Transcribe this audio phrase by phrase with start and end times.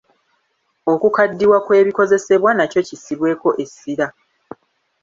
[0.93, 4.07] Okukaddiwa kw’ebikozesebwa nakyo kissibweko essira.